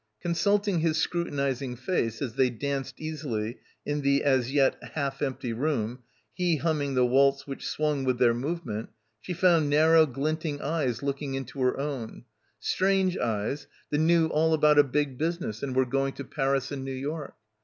[0.19, 5.99] Consulting his scrutinising face as they danced easily in the as yet half empty room,
[6.33, 11.35] he humming the waltz which swung with their movement, she found narrow, glinting eyes looking
[11.35, 12.23] into her own;
[12.59, 16.83] strange eyes that knew all about a big business and were going to Paris and
[16.83, 17.35] New York.